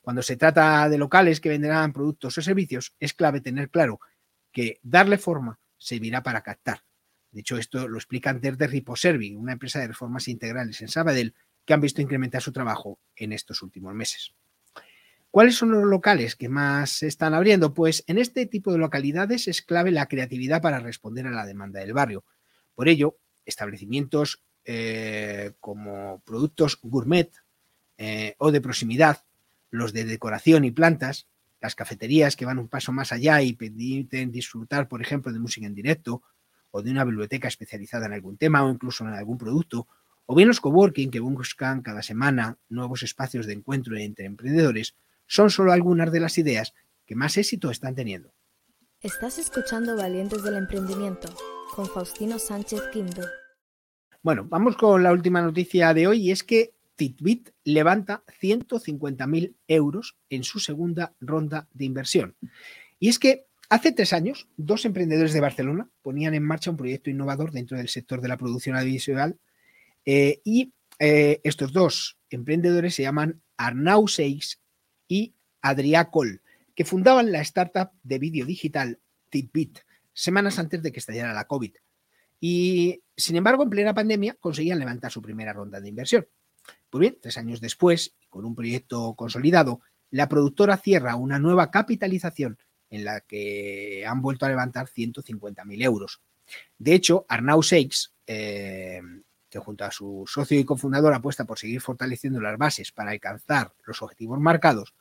Cuando 0.00 0.22
se 0.22 0.36
trata 0.36 0.88
de 0.88 0.98
locales 0.98 1.40
que 1.40 1.48
venderán 1.48 1.92
productos 1.92 2.36
o 2.36 2.42
servicios, 2.42 2.94
es 2.98 3.14
clave 3.14 3.40
tener 3.40 3.70
claro 3.70 4.00
que 4.52 4.78
darle 4.82 5.18
forma 5.18 5.58
servirá 5.78 6.22
para 6.22 6.42
captar. 6.42 6.84
De 7.30 7.40
hecho, 7.40 7.56
esto 7.56 7.86
lo 7.86 7.96
explica 7.96 8.34
desde 8.34 8.66
Riposervi, 8.66 9.34
una 9.36 9.52
empresa 9.52 9.78
de 9.78 9.88
reformas 9.88 10.26
integrales 10.28 10.80
en 10.82 10.88
Sabadell, 10.88 11.34
que 11.64 11.74
han 11.74 11.80
visto 11.80 12.02
incrementar 12.02 12.42
su 12.42 12.52
trabajo 12.52 12.98
en 13.14 13.32
estos 13.32 13.62
últimos 13.62 13.94
meses. 13.94 14.34
¿Cuáles 15.30 15.54
son 15.54 15.70
los 15.70 15.84
locales 15.84 16.34
que 16.34 16.48
más 16.48 16.90
se 16.90 17.06
están 17.06 17.34
abriendo? 17.34 17.72
Pues 17.72 18.02
en 18.08 18.18
este 18.18 18.46
tipo 18.46 18.72
de 18.72 18.78
localidades 18.78 19.46
es 19.46 19.62
clave 19.62 19.92
la 19.92 20.06
creatividad 20.06 20.60
para 20.60 20.80
responder 20.80 21.26
a 21.26 21.30
la 21.30 21.46
demanda 21.46 21.78
del 21.78 21.92
barrio. 21.92 22.24
Por 22.74 22.88
ello, 22.88 23.16
establecimientos 23.44 24.42
eh, 24.64 25.52
como 25.60 26.20
productos 26.26 26.78
gourmet 26.82 27.30
eh, 27.96 28.34
o 28.38 28.50
de 28.50 28.60
proximidad 28.60 29.24
los 29.70 29.92
de 29.92 30.04
decoración 30.04 30.64
y 30.64 30.72
plantas, 30.72 31.28
las 31.60 31.76
cafeterías 31.76 32.34
que 32.34 32.44
van 32.44 32.58
un 32.58 32.68
paso 32.68 32.92
más 32.92 33.12
allá 33.12 33.40
y 33.42 33.52
permiten 33.52 34.32
disfrutar, 34.32 34.88
por 34.88 35.00
ejemplo, 35.00 35.32
de 35.32 35.38
música 35.38 35.66
en 35.66 35.74
directo 35.74 36.22
o 36.72 36.82
de 36.82 36.90
una 36.90 37.04
biblioteca 37.04 37.46
especializada 37.46 38.06
en 38.06 38.14
algún 38.14 38.36
tema 38.36 38.64
o 38.64 38.70
incluso 38.70 39.04
en 39.04 39.14
algún 39.14 39.38
producto, 39.38 39.86
o 40.26 40.34
bien 40.34 40.48
los 40.48 40.60
coworking 40.60 41.10
que 41.10 41.20
buscan 41.20 41.82
cada 41.82 42.02
semana 42.02 42.58
nuevos 42.68 43.02
espacios 43.02 43.46
de 43.46 43.52
encuentro 43.52 43.96
entre 43.96 44.24
emprendedores, 44.24 44.96
son 45.30 45.48
solo 45.48 45.70
algunas 45.70 46.10
de 46.10 46.18
las 46.18 46.36
ideas 46.38 46.74
que 47.06 47.14
más 47.14 47.36
éxito 47.36 47.70
están 47.70 47.94
teniendo. 47.94 48.34
Estás 49.00 49.38
escuchando 49.38 49.96
Valientes 49.96 50.42
del 50.42 50.56
Emprendimiento 50.56 51.32
con 51.74 51.86
Faustino 51.86 52.40
Sánchez 52.40 52.82
Quinto. 52.92 53.22
Bueno, 54.22 54.44
vamos 54.44 54.76
con 54.76 55.04
la 55.04 55.12
última 55.12 55.40
noticia 55.40 55.94
de 55.94 56.08
hoy 56.08 56.26
y 56.26 56.30
es 56.32 56.42
que 56.42 56.74
Fitbit 56.96 57.50
levanta 57.62 58.24
150.000 58.42 59.54
euros 59.68 60.16
en 60.28 60.42
su 60.42 60.58
segunda 60.58 61.14
ronda 61.20 61.68
de 61.72 61.84
inversión. 61.84 62.36
Y 62.98 63.08
es 63.08 63.18
que 63.18 63.46
Hace 63.72 63.92
tres 63.92 64.12
años, 64.12 64.48
dos 64.56 64.84
emprendedores 64.84 65.32
de 65.32 65.40
Barcelona 65.40 65.88
ponían 66.02 66.34
en 66.34 66.42
marcha 66.42 66.72
un 66.72 66.76
proyecto 66.76 67.08
innovador 67.08 67.52
dentro 67.52 67.78
del 67.78 67.88
sector 67.88 68.20
de 68.20 68.26
la 68.26 68.36
producción 68.36 68.74
audiovisual 68.74 69.38
eh, 70.04 70.40
y 70.42 70.72
eh, 70.98 71.40
estos 71.44 71.72
dos 71.72 72.18
emprendedores 72.30 72.96
se 72.96 73.02
llaman 73.02 73.40
Arnau 73.56 74.08
Seix 74.08 74.60
y 75.10 75.34
Adrià 75.60 76.08
Coll, 76.10 76.40
que 76.74 76.84
fundaban 76.84 77.32
la 77.32 77.40
startup 77.40 77.90
de 78.04 78.18
vídeo 78.20 78.46
digital 78.46 79.00
Titbit 79.28 79.80
semanas 80.12 80.58
antes 80.58 80.82
de 80.82 80.92
que 80.92 81.00
estallara 81.00 81.32
la 81.32 81.46
COVID. 81.46 81.72
Y, 82.40 83.02
sin 83.16 83.36
embargo, 83.36 83.62
en 83.62 83.70
plena 83.70 83.92
pandemia 83.92 84.36
conseguían 84.38 84.78
levantar 84.78 85.10
su 85.10 85.20
primera 85.20 85.52
ronda 85.52 85.80
de 85.80 85.88
inversión. 85.88 86.26
Pues 86.88 87.00
bien, 87.00 87.18
tres 87.20 87.36
años 87.38 87.60
después, 87.60 88.14
con 88.28 88.44
un 88.44 88.54
proyecto 88.54 89.14
consolidado, 89.14 89.80
la 90.10 90.28
productora 90.28 90.76
cierra 90.76 91.16
una 91.16 91.38
nueva 91.38 91.70
capitalización 91.70 92.58
en 92.88 93.04
la 93.04 93.20
que 93.20 94.04
han 94.06 94.22
vuelto 94.22 94.46
a 94.46 94.48
levantar 94.48 94.88
150.000 94.88 95.82
euros. 95.82 96.20
De 96.78 96.94
hecho, 96.94 97.26
Arnau 97.28 97.62
Seix, 97.62 98.12
eh, 98.26 99.00
que 99.48 99.58
junto 99.58 99.84
a 99.84 99.90
su 99.90 100.24
socio 100.26 100.58
y 100.58 100.64
cofundador 100.64 101.12
apuesta 101.12 101.44
por 101.44 101.58
seguir 101.58 101.80
fortaleciendo 101.80 102.40
las 102.40 102.56
bases 102.56 102.92
para 102.92 103.10
alcanzar 103.10 103.74
los 103.84 104.02
objetivos 104.02 104.40
marcados, 104.40 104.94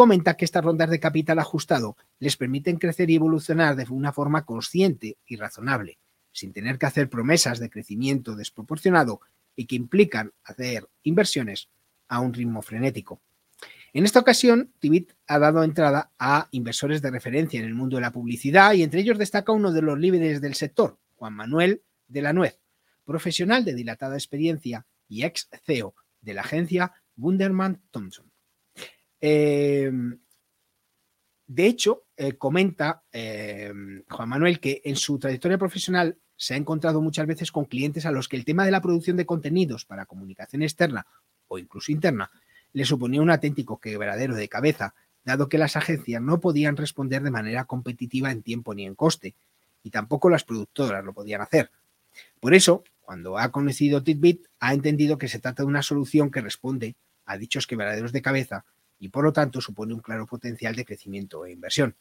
comenta 0.00 0.38
que 0.38 0.46
estas 0.46 0.64
rondas 0.64 0.88
de 0.88 0.98
capital 0.98 1.38
ajustado 1.40 1.94
les 2.20 2.38
permiten 2.38 2.78
crecer 2.78 3.10
y 3.10 3.16
evolucionar 3.16 3.76
de 3.76 3.84
una 3.90 4.14
forma 4.14 4.46
consciente 4.46 5.18
y 5.26 5.36
razonable, 5.36 5.98
sin 6.32 6.54
tener 6.54 6.78
que 6.78 6.86
hacer 6.86 7.10
promesas 7.10 7.58
de 7.58 7.68
crecimiento 7.68 8.34
desproporcionado 8.34 9.20
y 9.56 9.66
que 9.66 9.76
implican 9.76 10.32
hacer 10.42 10.88
inversiones 11.02 11.68
a 12.08 12.20
un 12.20 12.32
ritmo 12.32 12.62
frenético. 12.62 13.20
En 13.92 14.06
esta 14.06 14.20
ocasión, 14.20 14.72
Tibit 14.78 15.12
ha 15.26 15.38
dado 15.38 15.62
entrada 15.62 16.12
a 16.18 16.48
inversores 16.50 17.02
de 17.02 17.10
referencia 17.10 17.60
en 17.60 17.66
el 17.66 17.74
mundo 17.74 17.96
de 17.96 18.00
la 18.00 18.10
publicidad 18.10 18.72
y 18.72 18.82
entre 18.82 19.00
ellos 19.00 19.18
destaca 19.18 19.52
uno 19.52 19.70
de 19.70 19.82
los 19.82 19.98
líderes 19.98 20.40
del 20.40 20.54
sector, 20.54 20.96
Juan 21.16 21.34
Manuel 21.34 21.82
de 22.08 22.22
la 22.22 22.32
Nuez, 22.32 22.58
profesional 23.04 23.66
de 23.66 23.74
dilatada 23.74 24.14
experiencia 24.14 24.86
y 25.10 25.24
ex 25.24 25.50
CEO 25.66 25.94
de 26.22 26.32
la 26.32 26.40
agencia 26.40 26.94
Wunderman 27.18 27.82
Thompson. 27.90 28.29
Em, 29.20 30.18
de 31.46 31.66
hecho, 31.66 32.04
eh, 32.16 32.34
comenta 32.34 33.02
em, 33.12 34.02
Juan 34.08 34.28
Manuel 34.28 34.60
que 34.60 34.80
en 34.84 34.96
su 34.96 35.18
trayectoria 35.18 35.58
profesional 35.58 36.16
se 36.36 36.54
ha 36.54 36.56
encontrado 36.56 37.02
muchas 37.02 37.26
veces 37.26 37.52
con 37.52 37.66
clientes 37.66 38.06
a 38.06 38.12
los 38.12 38.28
que 38.28 38.36
el 38.36 38.44
tema 38.44 38.64
de 38.64 38.70
la 38.70 38.80
producción 38.80 39.16
de 39.16 39.26
contenidos 39.26 39.84
para 39.84 40.06
comunicación 40.06 40.62
externa 40.62 41.06
o 41.48 41.58
incluso 41.58 41.92
interna 41.92 42.30
le 42.72 42.84
suponía 42.84 43.20
un 43.20 43.30
auténtico 43.30 43.78
quebradero 43.78 44.34
de 44.34 44.48
cabeza, 44.48 44.94
dado 45.24 45.48
que 45.48 45.58
las 45.58 45.76
agencias 45.76 46.22
no 46.22 46.40
podían 46.40 46.76
responder 46.76 47.22
de 47.22 47.30
manera 47.30 47.64
competitiva 47.64 48.30
en 48.30 48.42
tiempo 48.42 48.74
ni 48.74 48.86
en 48.86 48.94
coste, 48.94 49.34
y 49.82 49.90
tampoco 49.90 50.30
las 50.30 50.44
productoras 50.44 51.04
lo 51.04 51.12
podían 51.12 51.40
hacer. 51.40 51.70
Por 52.38 52.54
eso, 52.54 52.84
cuando 53.00 53.38
ha 53.38 53.50
conocido 53.50 54.02
Titbit, 54.02 54.46
ha 54.60 54.72
entendido 54.72 55.18
que 55.18 55.28
se 55.28 55.40
trata 55.40 55.62
de 55.62 55.68
una 55.68 55.82
solución 55.82 56.30
que 56.30 56.40
responde 56.40 56.96
a 57.26 57.36
dichos 57.36 57.66
quebraderos 57.66 58.12
de 58.12 58.22
cabeza 58.22 58.64
y 59.00 59.08
por 59.08 59.24
lo 59.24 59.32
tanto 59.32 59.60
supone 59.60 59.94
un 59.94 60.00
claro 60.00 60.26
potencial 60.26 60.76
de 60.76 60.84
crecimiento 60.84 61.44
e 61.44 61.52
inversión. 61.52 61.96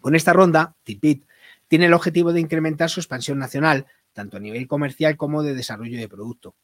Con 0.00 0.16
esta 0.16 0.32
ronda, 0.32 0.74
Titbit 0.82 1.24
tiene 1.68 1.86
el 1.86 1.92
objetivo 1.92 2.32
de 2.32 2.40
incrementar 2.40 2.90
su 2.90 3.00
expansión 3.00 3.38
nacional, 3.38 3.86
tanto 4.12 4.38
a 4.38 4.40
nivel 4.40 4.66
comercial 4.66 5.16
como 5.16 5.42
de 5.42 5.54
desarrollo 5.54 5.98
de 5.98 6.08
producto. 6.08 6.56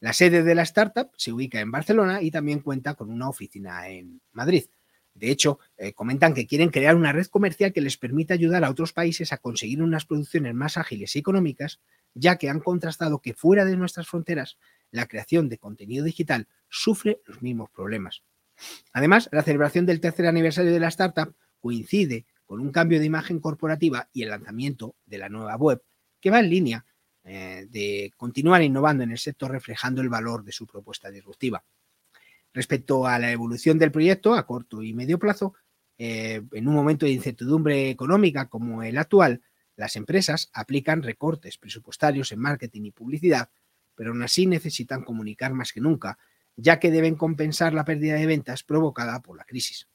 La 0.00 0.12
sede 0.12 0.42
de 0.42 0.54
la 0.54 0.62
startup 0.62 1.10
se 1.16 1.32
ubica 1.32 1.60
en 1.60 1.70
Barcelona 1.70 2.22
y 2.22 2.30
también 2.30 2.60
cuenta 2.60 2.94
con 2.94 3.10
una 3.10 3.28
oficina 3.28 3.88
en 3.88 4.22
Madrid. 4.32 4.64
De 5.14 5.30
hecho, 5.30 5.58
eh, 5.76 5.92
comentan 5.92 6.34
que 6.34 6.46
quieren 6.46 6.68
crear 6.68 6.94
una 6.94 7.12
red 7.12 7.26
comercial 7.26 7.72
que 7.72 7.80
les 7.80 7.96
permita 7.96 8.34
ayudar 8.34 8.64
a 8.64 8.70
otros 8.70 8.92
países 8.92 9.32
a 9.32 9.38
conseguir 9.38 9.82
unas 9.82 10.04
producciones 10.04 10.54
más 10.54 10.76
ágiles 10.76 11.16
y 11.16 11.18
económicas, 11.18 11.80
ya 12.14 12.36
que 12.36 12.50
han 12.50 12.60
contrastado 12.60 13.20
que 13.20 13.34
fuera 13.34 13.64
de 13.64 13.76
nuestras 13.76 14.08
fronteras 14.08 14.58
la 14.90 15.06
creación 15.06 15.48
de 15.48 15.58
contenido 15.58 16.04
digital 16.04 16.48
sufre 16.68 17.20
los 17.26 17.42
mismos 17.42 17.70
problemas. 17.70 18.22
Además, 18.92 19.28
la 19.32 19.42
celebración 19.42 19.86
del 19.86 20.00
tercer 20.00 20.26
aniversario 20.26 20.72
de 20.72 20.80
la 20.80 20.88
startup 20.88 21.34
coincide 21.60 22.26
con 22.44 22.60
un 22.60 22.70
cambio 22.70 22.98
de 22.98 23.06
imagen 23.06 23.40
corporativa 23.40 24.08
y 24.12 24.22
el 24.22 24.30
lanzamiento 24.30 24.94
de 25.04 25.18
la 25.18 25.28
nueva 25.28 25.56
web, 25.56 25.82
que 26.20 26.30
va 26.30 26.40
en 26.40 26.50
línea 26.50 26.86
eh, 27.24 27.66
de 27.68 28.12
continuar 28.16 28.62
innovando 28.62 29.02
en 29.02 29.10
el 29.10 29.18
sector 29.18 29.50
reflejando 29.50 30.00
el 30.00 30.08
valor 30.08 30.44
de 30.44 30.52
su 30.52 30.66
propuesta 30.66 31.10
disruptiva. 31.10 31.64
Respecto 32.54 33.06
a 33.06 33.18
la 33.18 33.32
evolución 33.32 33.78
del 33.78 33.90
proyecto 33.90 34.34
a 34.34 34.46
corto 34.46 34.82
y 34.82 34.94
medio 34.94 35.18
plazo, 35.18 35.54
eh, 35.98 36.42
en 36.52 36.68
un 36.68 36.74
momento 36.74 37.04
de 37.04 37.12
incertidumbre 37.12 37.90
económica 37.90 38.48
como 38.48 38.82
el 38.82 38.96
actual, 38.96 39.42
las 39.74 39.96
empresas 39.96 40.50
aplican 40.52 41.02
recortes 41.02 41.58
presupuestarios 41.58 42.32
en 42.32 42.38
marketing 42.38 42.82
y 42.84 42.90
publicidad, 42.92 43.50
pero 43.94 44.10
aún 44.10 44.22
así 44.22 44.46
necesitan 44.46 45.02
comunicar 45.02 45.52
más 45.52 45.72
que 45.72 45.80
nunca 45.80 46.18
ya 46.56 46.80
que 46.80 46.90
deben 46.90 47.14
compensar 47.14 47.74
la 47.74 47.84
pérdida 47.84 48.14
de 48.14 48.26
ventas 48.26 48.62
provocada 48.62 49.20
por 49.20 49.36
la 49.36 49.44
crisis. 49.44 49.88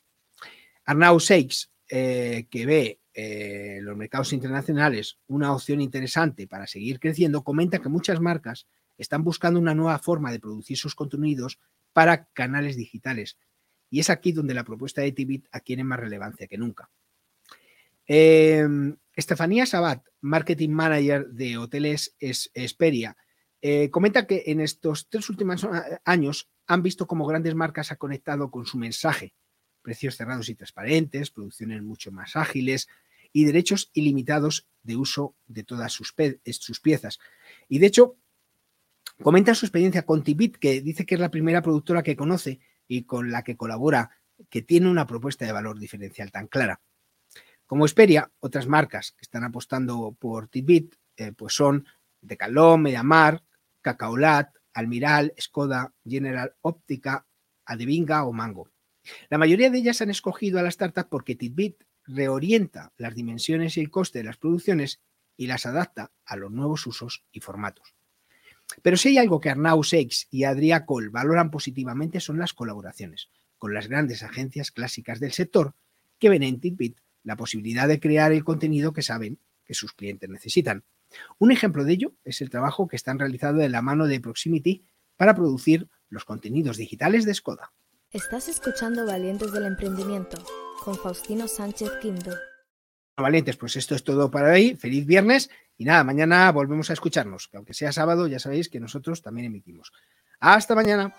Arnau 0.85 1.19
Seix, 1.19 1.71
eh, 1.89 2.47
que 2.49 2.65
ve 2.65 2.99
eh, 3.13 3.79
los 3.81 3.97
mercados 3.97 4.31
internacionales 4.31 5.19
una 5.27 5.53
opción 5.53 5.81
interesante 5.81 6.47
para 6.47 6.67
seguir 6.67 6.99
creciendo, 6.99 7.43
comenta 7.43 7.79
que 7.79 7.89
muchas 7.89 8.21
marcas 8.21 8.67
están 8.97 9.23
buscando 9.23 9.59
una 9.59 9.75
nueva 9.75 9.99
forma 9.99 10.31
de 10.31 10.39
producir 10.39 10.77
sus 10.77 10.95
contenidos 10.95 11.59
para 11.91 12.25
canales 12.25 12.77
digitales. 12.77 13.37
Y 13.89 13.99
es 13.99 14.09
aquí 14.09 14.31
donde 14.31 14.53
la 14.53 14.63
propuesta 14.63 15.01
de 15.01 15.11
Tibit 15.11 15.47
adquiere 15.51 15.83
más 15.83 15.99
relevancia 15.99 16.47
que 16.47 16.57
nunca. 16.57 16.89
Em, 18.05 18.95
Estefanía 19.15 19.65
Sabat, 19.65 20.05
Marketing 20.21 20.69
Manager 20.69 21.27
de 21.27 21.57
Hoteles 21.57 22.15
Esperia, 22.19 23.17
eh, 23.61 23.89
comenta 23.91 24.25
que 24.25 24.43
en 24.47 24.61
estos 24.61 25.07
tres 25.09 25.29
últimos 25.29 25.67
años 26.05 26.49
han 26.67 26.83
visto 26.83 27.07
cómo 27.07 27.25
grandes 27.25 27.55
marcas 27.55 27.91
han 27.91 27.97
conectado 27.97 28.51
con 28.51 28.65
su 28.65 28.77
mensaje. 28.77 29.33
Precios 29.81 30.15
cerrados 30.15 30.49
y 30.49 30.55
transparentes, 30.55 31.31
producciones 31.31 31.81
mucho 31.81 32.11
más 32.11 32.35
ágiles 32.35 32.87
y 33.33 33.45
derechos 33.45 33.89
ilimitados 33.93 34.67
de 34.83 34.95
uso 34.95 35.35
de 35.47 35.63
todas 35.63 35.91
sus, 35.91 36.13
sus 36.59 36.79
piezas. 36.79 37.19
Y 37.67 37.79
de 37.79 37.87
hecho, 37.87 38.17
comenta 39.21 39.55
su 39.55 39.65
experiencia 39.65 40.05
con 40.05 40.23
Tibit, 40.23 40.57
que 40.57 40.81
dice 40.81 41.05
que 41.05 41.15
es 41.15 41.21
la 41.21 41.31
primera 41.31 41.61
productora 41.61 42.03
que 42.03 42.15
conoce 42.15 42.59
y 42.87 43.03
con 43.03 43.31
la 43.31 43.43
que 43.43 43.57
colabora, 43.57 44.11
que 44.49 44.61
tiene 44.61 44.89
una 44.89 45.07
propuesta 45.07 45.45
de 45.45 45.51
valor 45.51 45.79
diferencial 45.79 46.31
tan 46.31 46.47
clara. 46.47 46.81
Como 47.65 47.85
Esperia, 47.85 48.29
otras 48.39 48.67
marcas 48.67 49.13
que 49.13 49.21
están 49.21 49.43
apostando 49.45 50.15
por 50.19 50.49
Tibit 50.49 50.95
eh, 51.15 51.31
pues 51.31 51.53
son 51.53 51.85
Decalón, 52.19 52.81
Mediamar, 52.81 53.43
Cacaolat, 53.81 54.49
Almiral, 54.73 55.33
Skoda, 55.39 55.93
General 56.05 56.55
Óptica, 56.61 57.25
Adevinga 57.65 58.23
o 58.25 58.33
Mango. 58.33 58.69
La 59.29 59.37
mayoría 59.37 59.69
de 59.69 59.79
ellas 59.79 60.01
han 60.01 60.09
escogido 60.09 60.59
a 60.59 60.63
la 60.63 60.69
startup 60.69 61.07
porque 61.09 61.35
Titbit 61.35 61.83
reorienta 62.05 62.93
las 62.97 63.15
dimensiones 63.15 63.77
y 63.77 63.81
el 63.81 63.89
coste 63.89 64.19
de 64.19 64.25
las 64.25 64.37
producciones 64.37 64.99
y 65.37 65.47
las 65.47 65.65
adapta 65.65 66.11
a 66.25 66.35
los 66.35 66.51
nuevos 66.51 66.85
usos 66.85 67.23
y 67.31 67.39
formatos. 67.39 67.95
Pero 68.81 68.97
si 68.97 69.09
hay 69.09 69.17
algo 69.17 69.39
que 69.39 69.49
Arnau 69.49 69.83
Seix 69.83 70.27
y 70.29 70.43
Adrià 70.43 70.85
Coll 70.85 71.09
valoran 71.09 71.51
positivamente 71.51 72.19
son 72.19 72.39
las 72.39 72.53
colaboraciones 72.53 73.29
con 73.57 73.73
las 73.73 73.87
grandes 73.87 74.23
agencias 74.23 74.71
clásicas 74.71 75.19
del 75.19 75.33
sector 75.33 75.75
que 76.19 76.29
ven 76.29 76.43
en 76.43 76.59
Titbit 76.59 76.97
la 77.23 77.35
posibilidad 77.35 77.87
de 77.87 77.99
crear 77.99 78.31
el 78.31 78.43
contenido 78.43 78.93
que 78.93 79.03
saben 79.03 79.39
que 79.65 79.73
sus 79.73 79.93
clientes 79.93 80.29
necesitan. 80.29 80.83
Un 81.39 81.51
ejemplo 81.51 81.83
de 81.83 81.93
ello 81.93 82.13
es 82.23 82.41
el 82.41 82.49
trabajo 82.49 82.87
que 82.87 82.95
están 82.95 83.19
realizando 83.19 83.61
de 83.61 83.69
la 83.69 83.81
mano 83.81 84.07
de 84.07 84.19
Proximity 84.19 84.85
para 85.17 85.35
producir 85.35 85.87
los 86.09 86.25
contenidos 86.25 86.77
digitales 86.77 87.25
de 87.25 87.33
Skoda. 87.33 87.71
Estás 88.11 88.49
escuchando 88.49 89.05
Valientes 89.05 89.51
del 89.53 89.65
Emprendimiento 89.65 90.43
con 90.83 90.95
Faustino 90.95 91.47
Sánchez 91.47 91.91
Quinto. 92.01 92.31
Valientes, 93.17 93.55
pues 93.55 93.75
esto 93.75 93.95
es 93.95 94.03
todo 94.03 94.29
para 94.31 94.51
hoy. 94.51 94.75
Feliz 94.75 95.05
viernes 95.05 95.49
y 95.77 95.85
nada, 95.85 96.03
mañana 96.03 96.51
volvemos 96.51 96.89
a 96.89 96.93
escucharnos, 96.93 97.47
que 97.47 97.57
aunque 97.57 97.73
sea 97.73 97.91
sábado 97.91 98.27
ya 98.27 98.39
sabéis 98.39 98.69
que 98.69 98.79
nosotros 98.79 99.21
también 99.21 99.47
emitimos. 99.47 99.91
Hasta 100.39 100.75
mañana. 100.75 101.13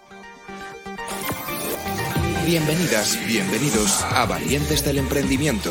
Bienvenidas, 2.45 3.19
bienvenidos 3.27 4.03
a 4.03 4.27
Valientes 4.27 4.85
del 4.85 4.99
Emprendimiento 4.99 5.71